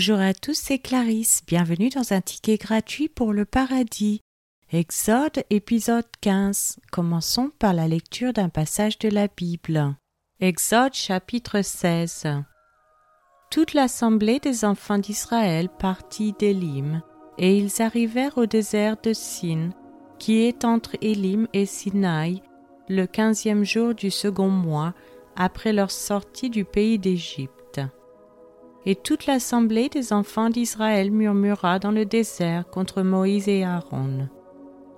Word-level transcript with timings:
Bonjour 0.00 0.20
à 0.20 0.32
tous, 0.32 0.54
c'est 0.54 0.78
Clarisse. 0.78 1.42
Bienvenue 1.46 1.90
dans 1.90 2.14
un 2.14 2.22
ticket 2.22 2.56
gratuit 2.56 3.10
pour 3.10 3.34
le 3.34 3.44
paradis. 3.44 4.22
Exode 4.72 5.44
épisode 5.50 6.06
15. 6.22 6.78
Commençons 6.90 7.50
par 7.58 7.74
la 7.74 7.86
lecture 7.86 8.32
d'un 8.32 8.48
passage 8.48 8.98
de 8.98 9.10
la 9.10 9.28
Bible. 9.28 9.94
Exode 10.40 10.94
chapitre 10.94 11.60
16. 11.60 12.28
Toute 13.50 13.74
l'assemblée 13.74 14.38
des 14.38 14.64
enfants 14.64 14.96
d'Israël 14.96 15.68
partit 15.68 16.32
d'Élim, 16.32 17.02
et 17.36 17.58
ils 17.58 17.82
arrivèrent 17.82 18.38
au 18.38 18.46
désert 18.46 18.96
de 19.02 19.12
Sin, 19.12 19.68
qui 20.18 20.38
est 20.38 20.64
entre 20.64 20.96
Élim 21.02 21.46
et 21.52 21.66
Sinaï, 21.66 22.42
le 22.88 23.04
quinzième 23.04 23.64
jour 23.64 23.94
du 23.94 24.10
second 24.10 24.48
mois, 24.48 24.94
après 25.36 25.74
leur 25.74 25.90
sortie 25.90 26.48
du 26.48 26.64
pays 26.64 26.98
d'Égypte. 26.98 27.59
Et 28.86 28.94
toute 28.94 29.26
l'assemblée 29.26 29.88
des 29.88 30.12
enfants 30.12 30.48
d'Israël 30.48 31.10
murmura 31.10 31.78
dans 31.78 31.90
le 31.90 32.06
désert 32.06 32.66
contre 32.70 33.02
Moïse 33.02 33.48
et 33.48 33.62
Aaron. 33.62 34.28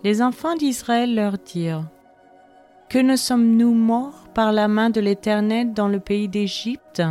Les 0.05 0.23
enfants 0.23 0.55
d'Israël 0.55 1.15
leur 1.15 1.39
dirent 1.39 1.89
Que 2.89 2.99
ne 2.99 3.17
sommes-nous 3.17 3.75
morts 3.75 4.29
par 4.35 4.53
la 4.53 4.69
main 4.69 4.91
de 4.91 5.01
l'Éternel 5.01 5.73
dans 5.75 5.89
le 5.89 5.99
pays 5.99 6.29
d'Égypte, 6.29 7.03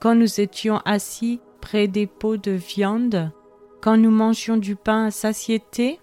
quand 0.00 0.14
nous 0.14 0.40
étions 0.40 0.78
assis 0.84 1.40
près 1.60 1.88
des 1.88 2.06
pots 2.06 2.36
de 2.36 2.52
viande, 2.52 3.32
quand 3.80 3.96
nous 3.96 4.10
mangions 4.10 4.56
du 4.56 4.76
pain 4.76 5.06
à 5.06 5.10
satiété? 5.10 6.00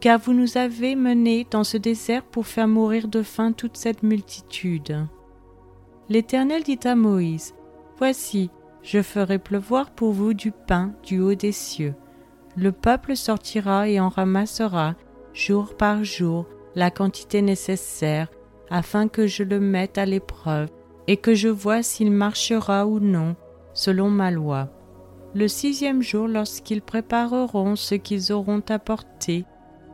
Car 0.00 0.18
vous 0.18 0.34
nous 0.34 0.58
avez 0.58 0.94
menés 0.94 1.46
dans 1.50 1.64
ce 1.64 1.76
désert 1.76 2.22
pour 2.22 2.46
faire 2.46 2.68
mourir 2.68 3.08
de 3.08 3.22
faim 3.22 3.52
toute 3.52 3.76
cette 3.76 4.02
multitude. 4.02 5.06
L'Éternel 6.08 6.62
dit 6.62 6.78
à 6.84 6.94
Moïse 6.94 7.54
Voici, 7.98 8.50
je 8.86 9.02
ferai 9.02 9.40
pleuvoir 9.40 9.90
pour 9.90 10.12
vous 10.12 10.32
du 10.32 10.52
pain 10.52 10.92
du 11.02 11.20
haut 11.20 11.34
des 11.34 11.50
cieux. 11.50 11.94
Le 12.56 12.70
peuple 12.70 13.16
sortira 13.16 13.88
et 13.88 13.98
en 13.98 14.08
ramassera, 14.08 14.94
jour 15.34 15.76
par 15.76 16.04
jour, 16.04 16.46
la 16.76 16.92
quantité 16.92 17.42
nécessaire, 17.42 18.28
afin 18.70 19.08
que 19.08 19.26
je 19.26 19.42
le 19.42 19.58
mette 19.58 19.98
à 19.98 20.06
l'épreuve, 20.06 20.68
et 21.08 21.16
que 21.16 21.34
je 21.34 21.48
vois 21.48 21.82
s'il 21.82 22.12
marchera 22.12 22.86
ou 22.86 23.00
non, 23.00 23.34
selon 23.74 24.08
ma 24.08 24.30
loi. 24.30 24.68
Le 25.34 25.48
sixième 25.48 26.00
jour, 26.00 26.28
lorsqu'ils 26.28 26.80
prépareront 26.80 27.74
ce 27.74 27.96
qu'ils 27.96 28.32
auront 28.32 28.62
apporté, 28.68 29.44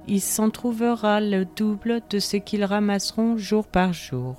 il 0.07 0.21
s'en 0.21 0.51
trouvera 0.51 1.21
le 1.21 1.47
double 1.47 2.03
de 2.11 2.19
ce 2.19 2.37
qu'ils 2.37 2.65
ramasseront 2.65 3.39
jour 3.39 3.67
par 3.67 3.95
jour. 3.95 4.37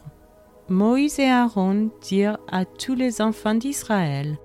Moïse 0.69 1.19
et 1.19 1.30
Aaron 1.30 1.89
dirent 2.02 2.38
à 2.50 2.64
tous 2.64 2.95
les 2.95 3.22
enfants 3.22 3.53
d'Israël, 3.53 4.38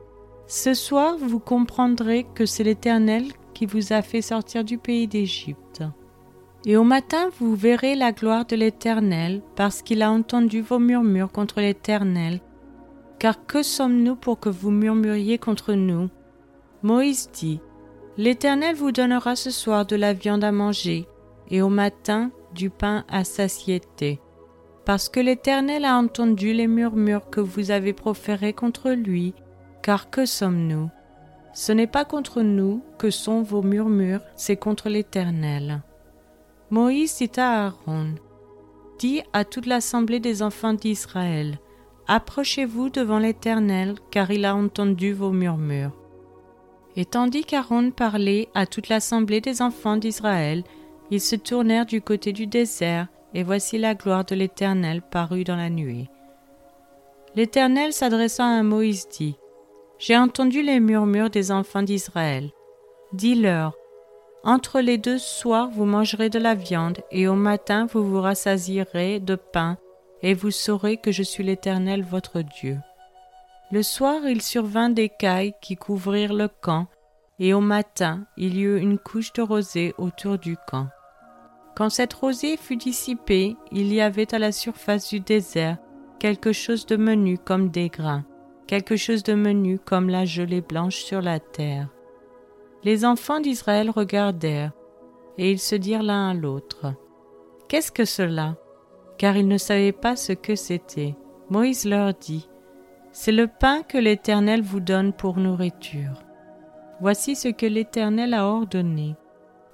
Ce 0.49 0.75
soir 0.75 1.17
vous 1.17 1.39
comprendrez 1.39 2.27
que 2.35 2.45
c'est 2.45 2.65
l'Éternel 2.65 3.27
qui 3.55 3.67
vous 3.67 3.93
a 3.93 4.03
fait 4.03 4.23
sortir 4.23 4.65
du 4.65 4.79
pays 4.79 5.07
d'Égypte. 5.07 5.85
Et 6.67 6.77
au 6.77 6.83
matin 6.83 7.31
vous 7.39 7.55
verrez 7.55 7.95
la 7.95 8.11
gloire 8.11 8.47
de 8.47 8.57
l'Éternel, 8.57 9.43
parce 9.55 9.81
qu'il 9.81 10.03
a 10.03 10.11
entendu 10.11 10.61
vos 10.61 10.81
murmures 10.81 11.31
contre 11.31 11.61
l'Éternel. 11.61 12.41
Car 13.21 13.47
que 13.47 13.63
sommes-nous 13.63 14.17
pour 14.17 14.41
que 14.41 14.49
vous 14.49 14.73
murmuriez 14.73 15.39
contre 15.39 15.75
nous? 15.75 16.09
Moïse 16.83 17.31
dit, 17.33 17.61
L'Éternel 18.17 18.75
vous 18.75 18.91
donnera 18.91 19.37
ce 19.37 19.51
soir 19.51 19.87
de 19.87 19.95
la 19.95 20.15
viande 20.15 20.43
à 20.43 20.51
manger, 20.51 21.07
et 21.49 21.63
au 21.63 21.69
matin 21.69 22.33
du 22.55 22.71
pain 22.71 23.05
à 23.09 23.23
satiété 23.23 24.21
parce 24.89 25.11
que 25.11 25.20
l'Éternel 25.20 25.84
a 25.84 25.98
entendu 25.98 26.55
les 26.55 26.67
murmures 26.67 27.28
que 27.28 27.42
vous 27.42 27.70
avez 27.70 27.92
proférés 27.92 28.55
contre 28.55 28.93
lui, 28.93 29.34
car 29.82 30.09
que 30.09 30.25
sommes-nous? 30.25 30.88
Ce 31.53 31.72
n'est 31.72 31.87
pas 31.87 32.06
contre 32.06 32.41
nous 32.41 32.82
que 32.97 33.10
sont 33.10 33.43
vos 33.43 33.60
murmures, 33.60 34.22
c'est 34.34 34.56
contre 34.56 34.88
l'Éternel. 34.88 35.82
Moïse 36.71 37.19
dit 37.19 37.38
à 37.38 37.66
Aaron, 37.66 38.15
Dis 38.98 39.21
à 39.34 39.44
toute 39.44 39.66
l'assemblée 39.66 40.21
des 40.21 40.43
enfants 40.43 40.72
d'Israël, 40.72 41.59
Approchez-vous 42.06 42.88
devant 42.88 43.19
l'Éternel, 43.19 43.97
car 44.10 44.31
il 44.31 44.47
a 44.47 44.56
entendu 44.56 45.12
vos 45.12 45.32
murmures. 45.32 45.93
Et 46.97 47.04
tandis 47.04 47.44
qu'Aaron 47.44 47.91
parlait 47.91 48.48
à 48.54 48.65
toute 48.65 48.88
l'assemblée 48.88 49.43
des 49.43 49.60
enfants 49.60 49.98
d'Israël, 49.98 50.65
ils 51.10 51.21
se 51.21 51.37
tournèrent 51.37 51.84
du 51.84 52.00
côté 52.00 52.32
du 52.32 52.47
désert, 52.47 53.09
et 53.34 53.43
voici 53.43 53.78
la 53.78 53.94
gloire 53.94 54.25
de 54.25 54.34
l'Éternel 54.34 55.03
parut 55.03 55.44
dans 55.44 55.56
la 55.56 55.71
nuée. 55.71 56.09
L'Éternel 57.34 57.93
s'adressant 57.93 58.59
à 58.59 58.62
Moïse 58.62 59.09
dit, 59.09 59.37
J'ai 59.99 60.16
entendu 60.16 60.62
les 60.62 60.81
murmures 60.81 61.31
des 61.31 61.53
enfants 61.53 61.83
d'Israël. 61.83 62.50
Dis-leur, 63.12 63.75
entre 64.44 64.81
les 64.81 64.99
deux 64.99 65.19
soirs 65.19 65.69
vous 65.69 65.84
mangerez 65.84 66.31
de 66.31 66.39
la 66.39 66.55
viande, 66.55 66.99
et 67.11 67.28
au 67.28 67.34
matin 67.34 67.87
vous 67.87 68.05
vous 68.05 68.21
rassasierez 68.21 69.21
de 69.21 69.34
pain, 69.34 69.77
et 70.22 70.34
vous 70.34 70.50
saurez 70.50 70.97
que 70.97 71.12
je 71.12 71.22
suis 71.22 71.45
l'Éternel 71.45 72.03
votre 72.03 72.43
Dieu. 72.43 72.78
Le 73.71 73.83
soir 73.83 74.27
il 74.27 74.41
survint 74.41 74.89
des 74.89 75.09
cailles 75.09 75.55
qui 75.60 75.77
couvrirent 75.77 76.34
le 76.34 76.49
camp, 76.49 76.87
et 77.39 77.53
au 77.53 77.60
matin 77.60 78.27
il 78.37 78.56
y 78.56 78.62
eut 78.62 78.78
une 78.78 78.99
couche 78.99 79.33
de 79.33 79.43
rosée 79.43 79.95
autour 79.99 80.39
du 80.39 80.56
camp. 80.66 80.89
Quand 81.78 81.91
cette 81.91 82.15
rosée 82.15 82.56
fut 82.56 82.75
dissipée, 82.75 83.56
il 83.71 83.94
y 83.94 84.00
avait 84.00 84.34
à 84.34 84.41
la 84.41 84.50
surface 84.50 85.11
du 85.11 85.21
désert 85.21 85.78
quelque 86.19 86.50
chose 86.50 86.87
de 86.87 86.97
menu 86.97 87.39
comme 87.39 87.69
des 87.69 87.89
grains, 87.89 88.25
quelque 88.66 88.97
chose 88.97 89.22
de 89.22 89.34
menu 89.34 89.78
comme 89.78 90.09
la 90.09 90.25
gelée 90.25 90.61
blanche 90.61 90.97
sur 90.97 91.22
la 91.22 91.39
terre. 91.39 91.89
Les 92.83 93.05
enfants 93.05 93.39
d'Israël 93.39 93.91
regardèrent, 93.91 94.72
et 95.39 95.53
ils 95.53 95.61
se 95.61 95.77
dirent 95.77 96.03
l'un 96.03 96.31
à 96.31 96.34
l'autre, 96.34 96.94
Qu'est-ce 97.69 97.93
que 97.93 98.05
cela? 98.05 98.56
Car 99.16 99.37
ils 99.37 99.47
ne 99.47 99.56
savaient 99.56 99.93
pas 99.93 100.16
ce 100.16 100.33
que 100.33 100.56
c'était. 100.56 101.15
Moïse 101.49 101.84
leur 101.84 102.12
dit, 102.12 102.49
C'est 103.12 103.31
le 103.31 103.47
pain 103.47 103.83
que 103.83 103.99
l'Éternel 103.99 104.62
vous 104.62 104.81
donne 104.81 105.12
pour 105.12 105.37
nourriture. 105.37 106.25
Voici 107.00 107.37
ce 107.37 107.47
que 107.47 107.66
l'Éternel 107.66 108.34
a 108.34 108.49
ordonné 108.49 109.15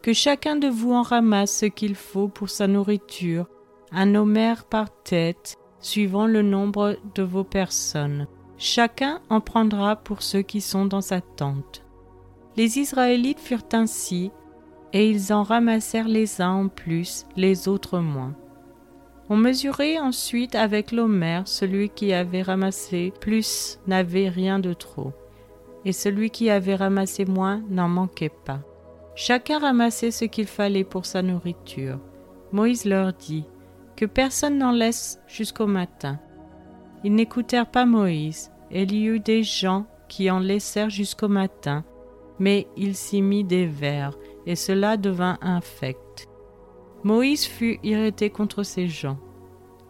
que 0.05 0.13
chacun 0.13 0.57
de 0.57 0.69
vous 0.69 0.93
en 0.93 1.01
ramasse 1.01 1.61
ce 1.61 1.65
qu'il 1.65 1.95
faut 1.95 2.29
pour 2.29 2.51
sa 2.51 2.67
nourriture, 2.67 3.47
un 3.91 4.15
homère 4.15 4.67
par 4.67 4.91
tête, 5.03 5.57
suivant 5.81 6.27
le 6.27 6.43
nombre 6.43 6.99
de 7.15 7.23
vos 7.23 7.43
personnes. 7.43 8.27
Chacun 8.59 9.23
en 9.31 9.41
prendra 9.41 9.97
pour 9.97 10.21
ceux 10.21 10.43
qui 10.43 10.61
sont 10.61 10.85
dans 10.85 11.01
sa 11.01 11.23
tente. 11.23 11.87
Les 12.59 12.79
Israélites 12.79 13.41
furent 13.41 13.65
ainsi, 13.73 14.31
et 14.93 15.09
ils 15.09 15.33
en 15.33 15.43
ramassèrent 15.43 16.07
les 16.07 16.43
uns 16.43 16.53
en 16.53 16.69
plus, 16.69 17.25
les 17.35 17.67
autres 17.67 17.99
moins. 17.99 18.35
On 19.31 19.37
mesurait 19.37 19.99
ensuite 19.99 20.55
avec 20.55 20.93
l'homère, 20.93 21.49
celui 21.49 21.89
qui 21.89 22.13
avait 22.13 22.43
ramassé 22.43 23.11
plus 23.23 23.81
n'avait 23.87 24.29
rien 24.29 24.59
de 24.59 24.75
trop, 24.75 25.15
et 25.87 25.93
celui 25.93 26.29
qui 26.29 26.51
avait 26.51 26.77
ramassé 26.77 27.25
moins 27.25 27.63
n'en 27.71 27.89
manquait 27.89 28.29
pas. 28.45 28.61
Chacun 29.17 29.61
ramassait 29.61 30.11
ce 30.11 30.25
qu'il 30.25 30.47
fallait 30.47 30.85
pour 30.85 31.07
sa 31.07 31.23
nourriture. 31.23 32.01
Moïse 32.53 32.85
leur 32.85 33.13
dit 33.13 33.45
que 33.97 34.07
personne 34.07 34.59
n'en 34.59 34.73
laisse 34.73 35.21
jusqu'au 35.29 35.67
matin. 35.67 36.19
Ils 37.05 37.15
n'écoutèrent 37.15 37.71
pas 37.71 37.87
Moïse, 37.87 38.51
et 38.71 38.83
il 38.83 38.93
y 38.93 39.07
eut 39.07 39.21
des 39.21 39.43
gens 39.43 39.87
qui 40.09 40.31
en 40.31 40.41
laissèrent 40.41 40.91
jusqu'au 40.91 41.29
matin, 41.29 41.85
mais 42.39 42.67
il 42.77 42.97
s'y 42.97 43.23
mit 43.23 43.45
des 43.45 43.67
vers, 43.67 44.19
et 44.47 44.57
cela 44.57 44.97
devint 44.97 45.39
infect. 45.43 46.29
Moïse 47.05 47.45
fut 47.45 47.79
irrité 47.85 48.31
contre 48.31 48.63
ces 48.63 48.89
gens. 48.89 49.19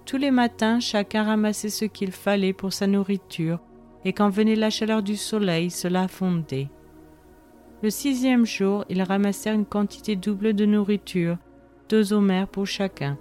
Tous 0.05 0.19
les 0.19 0.31
matins, 0.31 0.81
chacun 0.81 1.23
ramassait 1.23 1.71
ce 1.71 1.87
qu'il 1.87 2.13
fallait 2.13 2.53
pour 2.53 2.73
sa 2.73 2.87
nourriture, 2.87 3.61
et 4.05 4.13
quand 4.13 4.29
venait 4.29 4.57
la 4.57 4.69
chaleur 4.69 5.03
du 5.03 5.17
soleil, 5.17 5.71
cela 5.71 6.09
fondait. 6.09 6.69
Le 7.85 7.91
sixième 7.91 8.47
jour, 8.47 8.87
ils 8.89 9.03
ramassèrent 9.03 9.53
une 9.53 9.67
quantité 9.67 10.17
double 10.17 10.55
de 10.55 10.65
nourriture, 10.65 11.37
deux 11.91 12.15
homères 12.15 12.49
pour 12.49 12.67
chacun. 12.67 13.19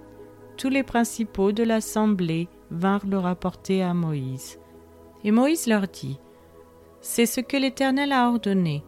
Tous 0.56 0.70
les 0.70 0.82
principaux 0.82 1.52
de 1.52 1.62
l'assemblée 1.62 2.48
vinrent 2.70 3.06
le 3.06 3.18
rapporter 3.18 3.82
à 3.82 3.92
Moïse. 3.92 4.58
Et 5.22 5.32
Moïse 5.32 5.66
leur 5.66 5.86
dit, 5.86 6.18
C'est 7.02 7.26
ce 7.26 7.42
que 7.42 7.58
l'Éternel 7.58 8.10
a 8.10 8.26
ordonné. 8.26 8.82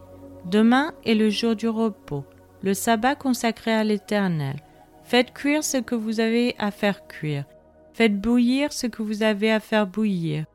Demain 0.45 0.95
est 1.05 1.13
le 1.13 1.29
jour 1.29 1.55
du 1.55 1.67
repos, 1.67 2.25
le 2.63 2.73
sabbat 2.73 3.13
consacré 3.13 3.71
à 3.71 3.83
l'Éternel. 3.83 4.55
Faites 5.03 5.31
cuire 5.31 5.63
ce 5.63 5.77
que 5.77 5.93
vous 5.93 6.19
avez 6.19 6.55
à 6.57 6.71
faire 6.71 7.05
cuire. 7.05 7.45
Faites 7.93 8.19
bouillir 8.19 8.73
ce 8.73 8.87
que 8.87 9.03
vous 9.03 9.21
avez 9.21 9.51
à 9.51 9.59
faire 9.59 9.85
bouillir. 9.85 10.45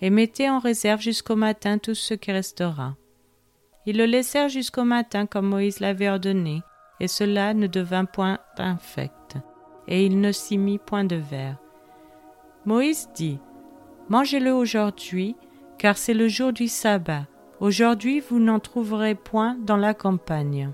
Et 0.00 0.08
mettez 0.08 0.48
en 0.48 0.58
réserve 0.58 1.02
jusqu'au 1.02 1.36
matin 1.36 1.76
tout 1.76 1.94
ce 1.94 2.14
qui 2.14 2.32
restera. 2.32 2.96
Ils 3.86 3.96
le 3.96 4.04
laissèrent 4.04 4.48
jusqu'au 4.48 4.84
matin 4.84 5.26
comme 5.26 5.48
Moïse 5.48 5.80
l'avait 5.80 6.08
ordonné, 6.08 6.62
et 7.00 7.08
cela 7.08 7.54
ne 7.54 7.66
devint 7.66 8.04
point 8.04 8.38
infect, 8.58 9.36
et 9.88 10.04
il 10.04 10.20
ne 10.20 10.32
s'y 10.32 10.58
mit 10.58 10.78
point 10.78 11.04
de 11.04 11.16
verre. 11.16 11.56
Moïse 12.66 13.08
dit, 13.14 13.38
Mangez-le 14.08 14.52
aujourd'hui, 14.52 15.36
car 15.78 15.96
c'est 15.96 16.14
le 16.14 16.28
jour 16.28 16.52
du 16.52 16.68
sabbat. 16.68 17.26
Aujourd'hui 17.60 18.20
vous 18.20 18.38
n'en 18.38 18.60
trouverez 18.60 19.14
point 19.14 19.56
dans 19.60 19.76
la 19.76 19.94
campagne. 19.94 20.70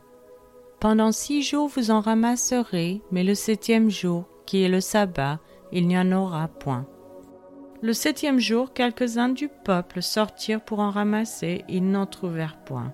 Pendant 0.81 1.13
six 1.13 1.43
jours 1.43 1.69
vous 1.69 1.91
en 1.91 2.01
ramasserez, 2.01 3.03
mais 3.11 3.25
le 3.25 3.35
septième 3.35 3.91
jour, 3.91 4.25
qui 4.47 4.63
est 4.63 4.69
le 4.69 4.81
sabbat, 4.81 5.39
il 5.73 5.87
n'y 5.87 5.99
en 5.99 6.11
aura 6.13 6.49
point. 6.49 6.87
Le 7.83 7.93
septième 7.93 8.39
jour, 8.41 8.73
quelques-uns 8.73 9.29
du 9.29 9.49
peuple 9.49 10.01
sortirent 10.01 10.63
pour 10.63 10.81
en 10.81 10.91
ramasser, 10.91 11.63
ils 11.69 11.89
n'en 11.89 12.07
trouvèrent 12.07 12.57
point. 12.65 12.93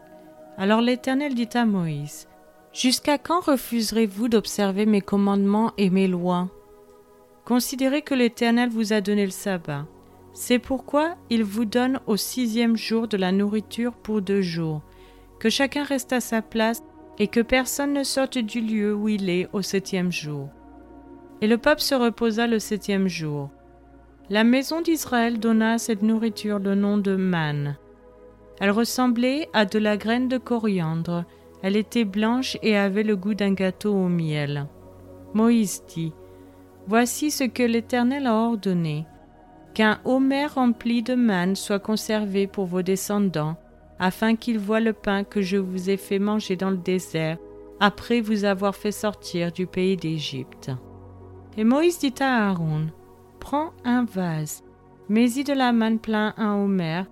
Alors 0.59 0.81
l'Éternel 0.81 1.35
dit 1.35 1.49
à 1.55 1.65
Moïse, 1.65 2.29
Jusqu'à 2.73 3.19
quand 3.19 3.41
refuserez-vous 3.41 4.29
d'observer 4.29 4.87
mes 4.87 5.01
commandements 5.01 5.73
et 5.79 5.91
mes 5.91 6.09
lois? 6.09 6.49
Considérez 7.45 8.03
que 8.03 8.15
l'Éternel 8.15 8.71
vous 8.71 8.93
a 8.93 9.01
donné 9.01 9.25
le 9.25 9.31
sabbat. 9.31 9.87
C'est 10.33 10.59
pourquoi 10.59 11.17
il 11.31 11.45
vous 11.45 11.65
donne 11.65 12.01
au 12.07 12.17
sixième 12.17 12.77
jour 12.77 13.07
de 13.07 13.17
la 13.17 13.31
nourriture 13.31 13.93
pour 13.93 14.23
deux 14.23 14.43
jours, 14.43 14.83
que 15.39 15.51
chacun 15.51 15.85
reste 15.85 16.13
à 16.13 16.21
sa 16.21 16.43
place 16.43 16.83
et 17.19 17.29
que 17.29 17.41
personne 17.41 17.93
ne 17.93 18.03
sorte 18.03 18.39
du 18.39 18.61
lieu 18.61 18.95
où 18.95 19.09
il 19.09 19.29
est 19.29 19.49
au 19.53 19.63
septième 19.63 20.11
jour. 20.11 20.49
Et 21.41 21.47
le 21.47 21.59
peuple 21.59 21.83
se 21.83 21.95
reposa 21.95 22.47
le 22.47 22.59
septième 22.59 23.09
jour. 23.09 23.51
La 24.33 24.45
maison 24.45 24.81
d'Israël 24.81 25.39
donna 25.39 25.73
à 25.73 25.79
cette 25.79 26.01
nourriture 26.01 26.59
le 26.59 26.75
nom 26.75 26.97
de 26.97 27.17
manne. 27.17 27.77
Elle 28.61 28.71
ressemblait 28.71 29.47
à 29.53 29.67
de 29.67 29.79
la 29.79 29.99
graine 29.99 30.27
de 30.29 30.39
coriandre, 30.39 31.27
elle 31.63 31.77
était 31.77 32.07
blanche 32.07 32.57
et 32.63 32.75
avait 32.75 33.03
le 33.03 33.15
goût 33.15 33.35
d'un 33.35 33.53
gâteau 33.53 33.93
au 33.93 34.09
miel. 34.09 34.69
Moïse 35.35 35.83
dit, 35.87 36.15
Voici 36.87 37.31
ce 37.31 37.45
que 37.45 37.63
l'Éternel 37.63 38.27
a 38.27 38.35
ordonné 38.35 39.05
qu'un 39.75 40.01
homer 40.07 40.47
rempli 40.47 41.03
de 41.03 41.15
manne 41.15 41.55
soit 41.55 41.79
conservé 41.79 42.47
pour 42.47 42.65
vos 42.65 42.81
descendants, 42.81 43.57
afin 43.99 44.35
qu'ils 44.35 44.59
voient 44.59 44.81
le 44.81 44.95
pain 44.95 45.25
que 45.25 45.43
je 45.43 45.59
vous 45.59 45.91
ai 45.91 45.99
fait 45.99 46.19
manger 46.19 46.57
dans 46.57 46.71
le 46.71 46.79
désert, 46.79 47.37
après 47.81 48.23
vous 48.23 48.45
avoir 48.45 48.77
fait 48.77 48.93
sortir 48.93 49.53
du 49.53 49.67
pays 49.67 49.99
d'Égypte. 49.99 50.71
Et 51.59 51.65
Moïse 51.65 51.99
dit 51.99 52.15
à 52.21 52.49
Aaron, 52.49 52.87
Prends 53.43 53.73
un 53.85 54.05
vase, 54.05 54.63
mets-y 55.09 55.43
de 55.43 55.53
la 55.53 55.73
manne 55.73 55.99
plein 55.99 56.33
un 56.37 56.55
homer, 56.55 57.03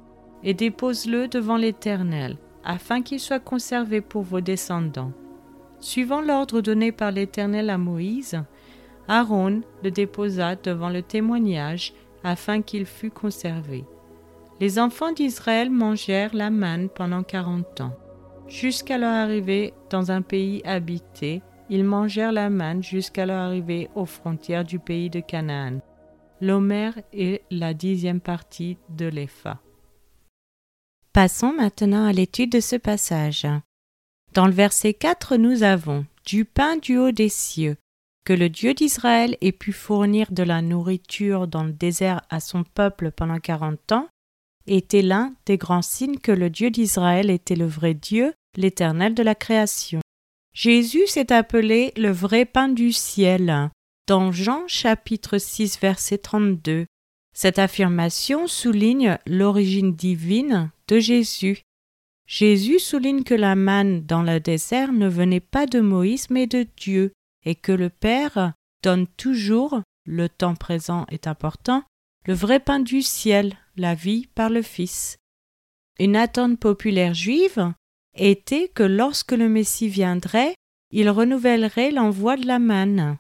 et 0.45 0.55
dépose-le 0.55 1.27
devant 1.27 1.57
l'Éternel, 1.57 2.37
afin 2.65 3.03
qu'il 3.03 3.19
soit 3.19 3.41
conservé 3.41 4.01
pour 4.01 4.23
vos 4.23 4.41
descendants. 4.41 5.11
Suivant 5.81 6.21
l'ordre 6.21 6.61
donné 6.61 6.93
par 6.93 7.11
l'Éternel 7.11 7.69
à 7.69 7.79
Moïse, 7.79 8.41
Aaron 9.09 9.63
le 9.83 9.91
déposa 9.91 10.55
devant 10.55 10.89
le 10.89 11.03
témoignage 11.03 11.95
afin 12.23 12.63
qu'il 12.63 12.87
fût 12.87 13.11
conservé. 13.11 13.85
Les 14.61 14.79
enfants 14.79 15.13
d'Israël 15.13 15.69
mangèrent 15.69 16.35
la 16.35 16.51
manne 16.51 16.91
pendant 16.91 17.25
quarante 17.25 17.81
ans. 17.81 17.97
Jusqu'à 18.47 18.99
leur 18.99 19.13
arrivée 19.13 19.75
dans 19.91 20.13
un 20.13 20.23
pays 20.23 20.63
habité, 20.65 21.43
ils 21.69 21.85
mangèrent 21.85 22.33
la 22.33 22.51
manne 22.51 22.85
jusqu'à 22.85 23.27
leur 23.27 23.41
arrivée 23.41 23.91
aux 23.97 24.07
frontières 24.07 24.65
du 24.65 24.79
pays 24.79 25.11
de 25.11 25.21
Canaan. 25.21 25.81
L'Homère 26.43 26.99
est 27.13 27.43
la 27.51 27.75
dixième 27.75 28.21
partie 28.21 28.79
de 28.89 29.05
l'Epha. 29.05 29.61
Passons 31.13 31.53
maintenant 31.53 32.07
à 32.07 32.13
l'étude 32.13 32.53
de 32.53 32.61
ce 32.61 32.77
passage. 32.77 33.47
Dans 34.33 34.47
le 34.47 34.53
verset 34.53 34.95
4, 34.95 35.37
nous 35.37 35.63
avons 35.63 36.07
du 36.25 36.47
pain 36.47 36.77
du 36.77 36.97
haut 36.97 37.11
des 37.11 37.29
cieux, 37.29 37.77
que 38.25 38.33
le 38.33 38.49
Dieu 38.49 38.73
d'Israël 38.73 39.37
ait 39.43 39.53
pu 39.53 39.73
fournir 39.73 40.33
de 40.33 40.43
la 40.43 40.63
nourriture 40.63 41.47
dans 41.47 41.65
le 41.65 41.73
désert 41.73 42.23
à 42.31 42.41
son 42.41 42.65
peuple 42.65 43.11
pendant 43.11 43.39
quarante 43.39 43.93
ans, 43.93 44.09
était 44.67 45.03
l'un 45.03 45.35
des 45.45 45.59
grands 45.59 45.83
signes 45.83 46.19
que 46.19 46.33
le 46.33 46.49
Dieu 46.49 46.71
d'Israël 46.71 47.29
était 47.29 47.57
le 47.57 47.67
vrai 47.67 47.93
Dieu, 47.93 48.33
l'éternel 48.57 49.15
de 49.15 49.23
la 49.23 49.35
création. 49.35 50.01
Jésus 50.55 51.07
s'est 51.07 51.33
appelé 51.33 51.93
le 51.97 52.11
vrai 52.11 52.47
pain 52.47 52.69
du 52.69 52.93
ciel. 52.93 53.71
Dans 54.11 54.33
Jean 54.33 54.67
chapitre 54.67 55.39
6 55.39 55.79
verset 55.79 56.19
32, 56.19 56.87
cette 57.33 57.61
affirmation 57.61 58.49
souligne 58.49 59.17
l'origine 59.25 59.95
divine 59.95 60.73
de 60.89 60.99
Jésus. 60.99 61.61
Jésus 62.27 62.81
souligne 62.81 63.23
que 63.23 63.35
la 63.35 63.55
manne 63.55 64.05
dans 64.05 64.25
le 64.25 64.41
désert 64.41 64.93
ne 64.93 65.07
venait 65.07 65.39
pas 65.39 65.67
de 65.67 65.79
Moïse 65.79 66.29
mais 66.29 66.49
de 66.49 66.67
Dieu 66.77 67.13
et 67.45 67.55
que 67.55 67.71
le 67.71 67.89
Père 67.89 68.53
donne 68.83 69.07
toujours, 69.07 69.81
le 70.05 70.29
temps 70.29 70.57
présent 70.57 71.07
est 71.13 71.29
important, 71.29 71.85
le 72.27 72.35
vrai 72.35 72.59
pain 72.59 72.81
du 72.81 73.03
ciel, 73.03 73.57
la 73.77 73.95
vie 73.95 74.27
par 74.35 74.51
le 74.51 74.63
Fils. 74.63 75.19
Une 76.01 76.17
attente 76.17 76.59
populaire 76.59 77.15
juive 77.15 77.73
était 78.17 78.67
que 78.67 78.83
lorsque 78.83 79.31
le 79.31 79.49
Messie 79.49 79.87
viendrait, 79.87 80.57
il 80.91 81.09
renouvellerait 81.11 81.93
l'envoi 81.93 82.37
de 82.37 82.49
la 82.49 82.59
manne. 82.59 83.17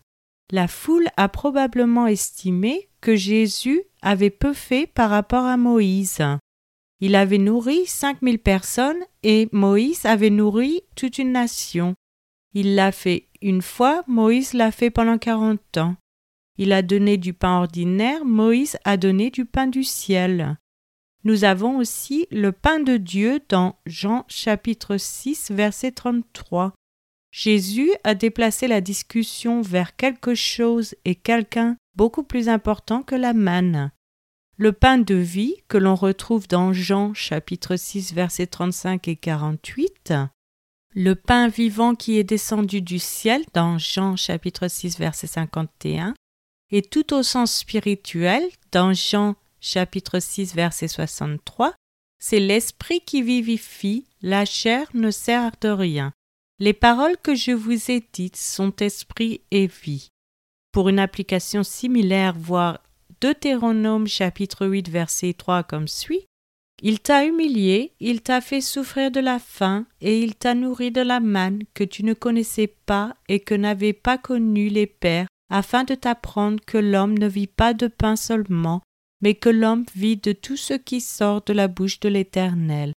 La 0.52 0.66
foule 0.66 1.08
a 1.16 1.28
probablement 1.28 2.06
estimé 2.06 2.88
que 3.00 3.14
Jésus 3.14 3.82
avait 4.02 4.30
peu 4.30 4.52
fait 4.52 4.86
par 4.86 5.10
rapport 5.10 5.44
à 5.44 5.56
Moïse. 5.56 6.22
Il 7.00 7.14
avait 7.14 7.38
nourri 7.38 7.86
cinq 7.86 8.20
mille 8.20 8.38
personnes 8.38 9.02
et 9.22 9.48
Moïse 9.52 10.04
avait 10.06 10.30
nourri 10.30 10.82
toute 10.96 11.18
une 11.18 11.32
nation. 11.32 11.94
Il 12.52 12.74
l'a 12.74 12.92
fait 12.92 13.28
une 13.40 13.62
fois, 13.62 14.02
Moïse 14.06 14.52
l'a 14.52 14.72
fait 14.72 14.90
pendant 14.90 15.18
quarante 15.18 15.78
ans. 15.78 15.94
Il 16.58 16.72
a 16.72 16.82
donné 16.82 17.16
du 17.16 17.32
pain 17.32 17.58
ordinaire, 17.58 18.24
Moïse 18.24 18.76
a 18.84 18.96
donné 18.96 19.30
du 19.30 19.46
pain 19.46 19.66
du 19.66 19.84
ciel. 19.84 20.58
Nous 21.24 21.44
avons 21.44 21.78
aussi 21.78 22.26
le 22.30 22.50
pain 22.50 22.80
de 22.80 22.96
Dieu 22.96 23.40
dans 23.48 23.78
Jean 23.86 24.24
chapitre 24.28 24.96
6 24.96 25.52
verset 25.52 25.92
33. 25.92 26.72
Jésus 27.30 27.90
a 28.04 28.14
déplacé 28.14 28.68
la 28.68 28.80
discussion 28.80 29.62
vers 29.62 29.96
quelque 29.96 30.34
chose 30.34 30.94
et 31.04 31.14
quelqu'un 31.14 31.76
beaucoup 31.96 32.22
plus 32.22 32.48
important 32.48 33.02
que 33.02 33.14
la 33.14 33.32
manne. 33.32 33.92
Le 34.56 34.72
pain 34.72 34.98
de 34.98 35.14
vie 35.14 35.56
que 35.68 35.78
l'on 35.78 35.94
retrouve 35.94 36.48
dans 36.48 36.72
Jean 36.72 37.14
chapitre 37.14 37.76
6 37.76 38.12
verset 38.12 38.46
35 38.46 39.08
et 39.08 39.16
48 39.16 40.12
le 40.92 41.14
pain 41.14 41.46
vivant 41.48 41.94
qui 41.94 42.18
est 42.18 42.24
descendu 42.24 42.82
du 42.82 42.98
ciel 42.98 43.44
dans 43.54 43.78
Jean 43.78 44.16
chapitre 44.16 44.66
6 44.66 44.98
verset 44.98 45.28
51 45.28 46.14
et 46.72 46.82
tout 46.82 47.14
au 47.14 47.22
sens 47.22 47.58
spirituel 47.58 48.42
dans 48.72 48.92
Jean 48.92 49.36
chapitre 49.60 50.20
6 50.20 50.54
verset 50.54 50.88
63, 50.88 51.74
c'est 52.18 52.40
l'esprit 52.40 53.00
qui 53.00 53.22
vivifie, 53.22 54.06
la 54.22 54.44
chair 54.44 54.88
ne 54.94 55.10
sert 55.10 55.52
de 55.60 55.68
rien. 55.68 56.12
Les 56.62 56.74
paroles 56.74 57.16
que 57.16 57.34
je 57.34 57.52
vous 57.52 57.90
ai 57.90 58.06
dites 58.12 58.36
sont 58.36 58.76
esprit 58.80 59.40
et 59.50 59.66
vie. 59.66 60.10
Pour 60.72 60.90
une 60.90 60.98
application 60.98 61.62
similaire, 61.62 62.34
voir 62.36 62.80
Deutéronome 63.22 64.06
chapitre 64.06 64.66
8 64.66 64.90
verset 64.90 65.32
3 65.32 65.62
comme 65.62 65.88
suit, 65.88 66.26
il 66.82 67.00
t'a 67.00 67.24
humilié, 67.24 67.94
il 67.98 68.20
t'a 68.20 68.42
fait 68.42 68.60
souffrir 68.60 69.10
de 69.10 69.20
la 69.20 69.38
faim, 69.38 69.86
et 70.02 70.20
il 70.20 70.34
t'a 70.34 70.54
nourri 70.54 70.90
de 70.90 71.00
la 71.00 71.18
manne 71.18 71.62
que 71.72 71.84
tu 71.84 72.04
ne 72.04 72.12
connaissais 72.12 72.66
pas 72.66 73.14
et 73.30 73.40
que 73.40 73.54
n'avaient 73.54 73.94
pas 73.94 74.18
connu 74.18 74.68
les 74.68 74.86
pères, 74.86 75.28
afin 75.50 75.84
de 75.84 75.94
t'apprendre 75.94 76.62
que 76.66 76.76
l'homme 76.76 77.16
ne 77.16 77.26
vit 77.26 77.46
pas 77.46 77.72
de 77.72 77.86
pain 77.86 78.16
seulement, 78.16 78.82
mais 79.22 79.34
que 79.34 79.48
l'homme 79.48 79.86
vit 79.94 80.18
de 80.18 80.32
tout 80.32 80.58
ce 80.58 80.74
qui 80.74 81.00
sort 81.00 81.40
de 81.40 81.54
la 81.54 81.68
bouche 81.68 82.00
de 82.00 82.10
l'Éternel. 82.10 82.92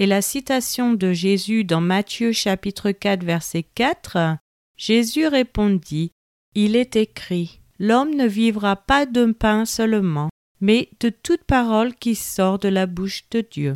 Et 0.00 0.06
la 0.06 0.22
citation 0.22 0.92
de 0.92 1.12
Jésus 1.12 1.64
dans 1.64 1.80
Matthieu 1.80 2.30
chapitre 2.30 2.92
4 2.92 3.24
verset 3.24 3.64
4, 3.64 4.36
Jésus 4.76 5.26
répondit, 5.26 6.12
Il 6.54 6.76
est 6.76 6.94
écrit, 6.94 7.60
L'homme 7.80 8.14
ne 8.14 8.28
vivra 8.28 8.76
pas 8.76 9.06
de 9.06 9.32
pain 9.32 9.64
seulement, 9.64 10.28
mais 10.60 10.88
de 11.00 11.08
toute 11.08 11.42
parole 11.42 11.96
qui 11.96 12.14
sort 12.14 12.60
de 12.60 12.68
la 12.68 12.86
bouche 12.86 13.24
de 13.32 13.40
Dieu. 13.40 13.74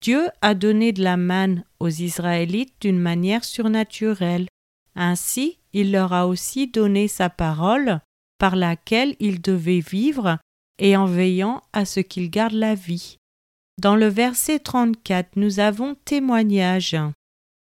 Dieu 0.00 0.28
a 0.40 0.54
donné 0.54 0.92
de 0.92 1.02
la 1.02 1.16
manne 1.16 1.64
aux 1.80 1.88
Israélites 1.88 2.76
d'une 2.80 3.00
manière 3.00 3.42
surnaturelle. 3.42 4.46
Ainsi, 4.94 5.58
il 5.72 5.90
leur 5.90 6.12
a 6.12 6.28
aussi 6.28 6.68
donné 6.68 7.08
sa 7.08 7.28
parole, 7.28 7.98
par 8.38 8.54
laquelle 8.54 9.16
ils 9.18 9.42
devaient 9.42 9.80
vivre, 9.80 10.38
et 10.78 10.96
en 10.96 11.06
veillant 11.06 11.60
à 11.72 11.84
ce 11.84 11.98
qu'ils 11.98 12.30
gardent 12.30 12.52
la 12.52 12.76
vie. 12.76 13.16
Dans 13.80 13.96
le 13.96 14.08
verset 14.08 14.58
34, 14.58 15.36
nous 15.36 15.58
avons 15.58 15.96
témoignage. 16.04 16.98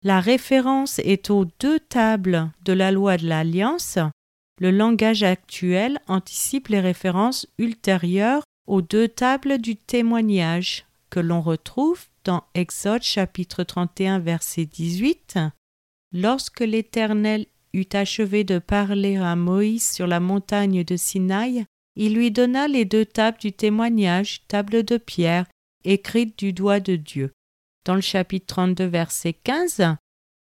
La 0.04 0.20
référence 0.20 1.00
est 1.00 1.30
aux 1.30 1.46
deux 1.62 1.80
tables 1.80 2.52
de 2.66 2.74
la 2.74 2.92
loi 2.92 3.16
de 3.16 3.26
l'Alliance 3.26 3.98
le 4.60 4.72
langage 4.72 5.24
actuel 5.24 6.00
anticipe 6.08 6.68
les 6.68 6.82
références 6.82 7.48
ultérieures 7.58 8.44
aux 8.68 8.82
deux 8.82 9.08
tables 9.08 9.58
du 9.58 9.78
témoignage 9.78 10.86
que 11.10 11.22
l'on 11.22 11.40
retrouve 11.40 12.06
dans 12.26 12.44
Exode 12.56 13.04
chapitre 13.04 13.64
31 13.64 14.20
verset 14.20 14.66
18. 14.66 15.40
Lorsque 16.12 16.60
l'Éternel 16.60 17.46
eut 17.74 17.88
achevé 17.94 18.44
de 18.44 18.60
parler 18.60 19.16
à 19.16 19.38
Moïse 19.38 19.90
sur 19.90 20.08
la 20.08 20.20
montagne 20.20 20.84
de 20.84 20.98
Sinaï, 20.98 21.64
il 21.96 22.16
lui 22.16 22.32
donna 22.32 22.68
les 22.68 22.84
deux 22.84 23.06
tables 23.06 23.40
du 23.40 23.54
témoignage, 23.54 24.46
tables 24.50 24.84
de 24.84 24.98
pierre, 24.98 25.46
écrites 25.84 26.38
du 26.38 26.54
doigt 26.54 26.80
de 26.80 26.96
Dieu. 26.96 27.32
dans 27.86 27.96
le 27.96 28.02
chapitre 28.02 28.46
32, 28.48 28.86
verset 28.86 29.34
15, 29.34 29.96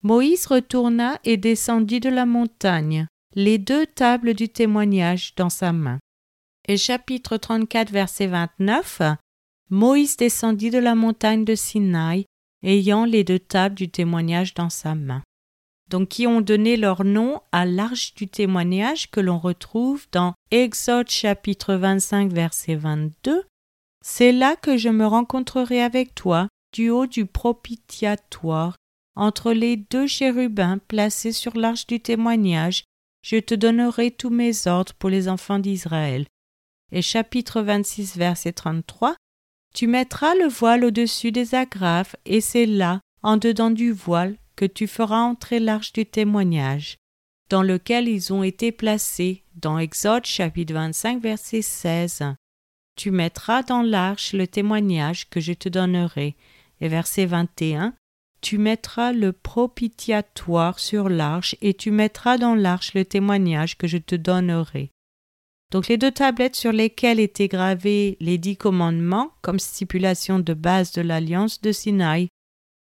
Moïse 0.03 0.47
retourna 0.47 1.19
et 1.25 1.37
descendit 1.37 1.99
de 1.99 2.11
la 2.11 2.27
montagne, 2.27 3.07
les 3.35 3.59
deux 3.59 3.87
tables 3.87 4.35
du 4.35 4.49
témoignage 4.49 5.35
dans 5.35 5.51
sa 5.51 5.73
main. 5.73 5.99
Et 6.69 6.77
chapitre 6.77 7.37
34, 7.37 7.91
verset 7.91 8.27
29, 8.27 9.03
Moïse 9.71 10.17
descendit 10.17 10.71
de 10.71 10.79
la 10.79 10.95
montagne 10.95 11.45
de 11.45 11.55
Sinaï, 11.55 12.27
ayant 12.63 13.05
les 13.05 13.25
deux 13.25 13.39
tables 13.39 13.75
du 13.75 13.89
témoignage 13.89 14.55
dans 14.55 14.71
sa 14.71 14.95
main. 14.95 15.23
Donc, 15.91 16.09
qui 16.09 16.27
ont 16.27 16.41
donné 16.41 16.77
leur 16.77 17.05
nom 17.05 17.41
à 17.53 17.67
l'arche 17.67 18.15
du 18.15 18.27
témoignage 18.27 19.11
que 19.11 19.21
l'on 19.21 19.39
retrouve 19.39 20.07
dans 20.13 20.35
Exode 20.51 21.11
chapitre 21.11 21.75
25, 21.75 22.33
verset 22.33 22.77
22. 22.77 23.45
C'est 24.07 24.33
là 24.33 24.55
que 24.55 24.77
je 24.77 24.91
me 24.91 25.07
rencontrerai 25.07 25.83
avec 25.83 26.15
toi, 26.15 26.49
du 26.75 26.91
haut 26.91 27.07
du 27.07 27.25
propitiatoire, 27.25 28.77
entre 29.17 29.53
les 29.53 29.79
deux 29.79 30.07
chérubins 30.07 30.77
placés 30.77 31.33
sur 31.33 31.57
l'arche 31.57 31.87
du 31.87 32.01
témoignage, 32.01 32.85
je 33.25 33.39
te 33.39 33.55
donnerai 33.55 34.11
tous 34.11 34.29
mes 34.29 34.67
ordres 34.67 34.93
pour 34.99 35.09
les 35.09 35.27
enfants 35.27 35.59
d'Israël. 35.59 36.27
Et 36.93 37.01
chapitre 37.01 37.63
26, 37.63 38.19
verset 38.19 38.53
33, 38.53 39.17
Tu 39.75 39.87
mettras 39.87 40.35
le 40.35 40.49
voile 40.49 40.85
au-dessus 40.85 41.33
des 41.33 41.55
agrafes, 41.55 42.15
et 42.27 42.43
c'est 42.43 42.67
là, 42.67 43.01
en 43.23 43.39
dedans 43.39 43.71
du 43.71 43.91
voile, 43.91 44.37
que 44.55 44.67
tu 44.67 44.87
feras 44.87 45.23
entrer 45.23 45.61
l'arche 45.61 45.95
du 45.95 46.05
témoignage, 46.05 46.99
dans 47.49 47.63
lequel 47.63 48.07
ils 48.09 48.35
ont 48.35 48.43
été 48.43 48.71
placés, 48.71 49.45
dans 49.55 49.79
Exode 49.79 50.27
chapitre 50.27 50.75
25, 50.75 51.23
verset 51.23 51.63
16. 51.63 52.35
Tu 52.97 53.11
mettras 53.11 53.63
dans 53.63 53.83
l'arche 53.83 54.33
le 54.33 54.47
témoignage 54.47 55.29
que 55.29 55.41
je 55.41 55.53
te 55.53 55.69
donnerai, 55.69 56.37
et 56.81 56.89
verset 56.89 57.27
21, 57.27 57.95
tu 58.41 58.59
mettras 58.59 59.13
le 59.13 59.33
propitiatoire 59.33 60.79
sur 60.79 61.09
l'arche 61.09 61.57
et 61.63 61.73
tu 61.73 61.91
mettras 61.91 62.37
dans 62.37 62.55
l'arche 62.55 62.93
le 62.95 63.05
témoignage 63.05 63.79
que 63.79 63.87
je 63.87 63.97
te 63.97 64.15
donnerai. 64.15 64.91
Donc 65.73 65.89
les 65.89 65.97
deux 65.97 66.13
tablettes 66.13 66.55
sur 66.55 66.71
lesquelles 66.71 67.21
étaient 67.21 67.49
gravés 67.49 68.17
les 68.21 68.39
dix 68.39 68.57
commandements 68.57 69.33
comme 69.41 69.59
stipulation 69.59 70.39
de 70.39 70.55
base 70.55 70.93
de 70.93 71.01
l'alliance 71.01 71.61
de 71.63 71.73
Sinaï, 71.73 72.29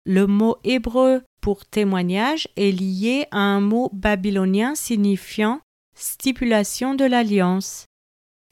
le 0.05 0.25
mot 0.25 0.57
hébreu 0.63 1.21
pour 1.41 1.65
témoignage 1.65 2.47
est 2.57 2.71
lié 2.71 3.27
à 3.31 3.39
un 3.39 3.61
mot 3.61 3.89
babylonien 3.93 4.73
signifiant 4.75 5.61
stipulation 5.93 6.95
de 6.95 7.05
l'alliance. 7.05 7.85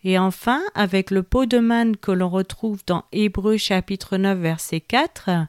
Et 0.03 0.17
enfin, 0.17 0.61
avec 0.75 1.11
le 1.11 1.23
pot 1.23 1.45
de 1.45 1.59
manne 1.59 1.97
que 1.97 2.11
l'on 2.11 2.29
retrouve 2.29 2.81
dans 2.85 3.03
Hébreu 3.11 3.57
chapitre 3.57 4.17
9 4.17 4.37
verset 4.37 4.79
4, 4.79 5.47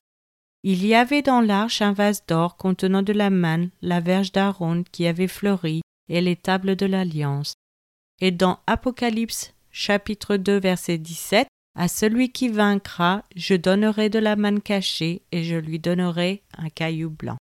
il 0.62 0.85
y 0.85 0.95
avait 0.95 1.23
dans 1.23 1.40
l'arche 1.40 1.83
un 1.83 1.92
vase 1.92 2.25
d'or 2.26 2.57
contenant 2.57 3.02
de 3.02 3.12
la 3.12 3.30
manne, 3.30 3.71
la 3.80 4.00
verge 4.00 4.33
d'Aaron 4.33 4.85
qui 4.90 5.07
avait 5.07 5.28
fleuri, 5.28 5.80
et 6.09 6.21
les 6.21 6.37
tables 6.37 6.76
de 6.76 6.87
l'alliance. 6.87 7.54
Et 8.21 8.33
dans 8.33 8.59
Apocalypse 8.66 9.54
chapitre 9.71 10.37
2 10.37 10.59
verset 10.59 10.99
17, 10.99 11.47
à 11.76 11.88
celui 11.88 12.30
qui 12.30 12.49
vaincra, 12.49 13.23
je 13.37 13.54
donnerai 13.54 14.11
de 14.11 14.19
la 14.19 14.37
manne 14.37 14.61
cachée 14.61 15.23
et 15.30 15.45
je 15.45 15.57
lui 15.57 15.78
donnerai 15.78 16.42
un 16.59 16.69
caillou 16.69 17.11
blanc. 17.11 17.37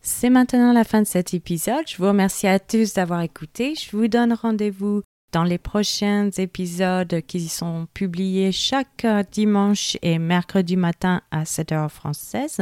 C'est 0.00 0.30
maintenant 0.30 0.72
la 0.72 0.82
fin 0.82 1.02
de 1.02 1.06
cet 1.06 1.32
épisode. 1.34 1.86
Je 1.86 1.98
vous 1.98 2.08
remercie 2.08 2.48
à 2.48 2.58
tous 2.58 2.94
d'avoir 2.94 3.20
écouté. 3.20 3.74
Je 3.76 3.96
vous 3.96 4.08
donne 4.08 4.32
rendez-vous 4.32 5.02
dans 5.32 5.44
les 5.44 5.58
prochains 5.58 6.30
épisodes 6.36 7.22
qui 7.26 7.48
sont 7.48 7.86
publiés 7.94 8.52
chaque 8.52 9.06
dimanche 9.32 9.96
et 10.02 10.18
mercredi 10.18 10.76
matin 10.76 11.22
à 11.30 11.44
7 11.44 11.72
heures 11.72 11.92
française. 11.92 12.60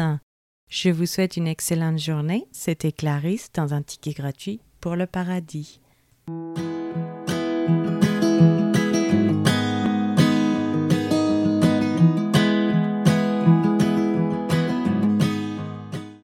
Je 0.68 0.90
vous 0.90 1.06
souhaite 1.06 1.36
une 1.36 1.48
excellente 1.48 1.98
journée. 1.98 2.46
C'était 2.52 2.92
Clarisse 2.92 3.50
dans 3.52 3.74
un 3.74 3.82
ticket 3.82 4.12
gratuit 4.12 4.60
pour 4.80 4.94
le 4.94 5.06
paradis. 5.06 5.80